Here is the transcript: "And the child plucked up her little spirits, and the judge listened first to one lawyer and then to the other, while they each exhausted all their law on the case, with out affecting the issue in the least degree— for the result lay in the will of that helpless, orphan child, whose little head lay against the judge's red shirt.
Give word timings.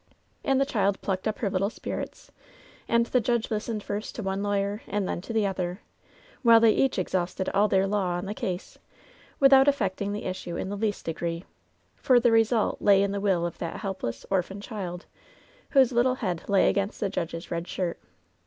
"And 0.43 0.59
the 0.59 0.65
child 0.65 0.99
plucked 1.01 1.27
up 1.27 1.37
her 1.37 1.49
little 1.51 1.69
spirits, 1.69 2.31
and 2.87 3.05
the 3.05 3.21
judge 3.21 3.51
listened 3.51 3.83
first 3.83 4.15
to 4.15 4.23
one 4.23 4.41
lawyer 4.41 4.81
and 4.87 5.07
then 5.07 5.21
to 5.21 5.31
the 5.31 5.45
other, 5.45 5.81
while 6.41 6.59
they 6.59 6.71
each 6.73 6.97
exhausted 6.97 7.49
all 7.49 7.67
their 7.67 7.85
law 7.85 8.13
on 8.17 8.25
the 8.25 8.33
case, 8.33 8.79
with 9.39 9.53
out 9.53 9.67
affecting 9.67 10.11
the 10.11 10.25
issue 10.25 10.55
in 10.57 10.69
the 10.69 10.75
least 10.75 11.05
degree— 11.05 11.45
for 11.97 12.19
the 12.19 12.31
result 12.31 12.81
lay 12.81 13.03
in 13.03 13.11
the 13.11 13.21
will 13.21 13.45
of 13.45 13.59
that 13.59 13.81
helpless, 13.81 14.25
orphan 14.31 14.59
child, 14.59 15.05
whose 15.69 15.91
little 15.91 16.15
head 16.15 16.49
lay 16.49 16.67
against 16.67 16.99
the 16.99 17.07
judge's 17.07 17.51
red 17.51 17.67
shirt. 17.67 17.99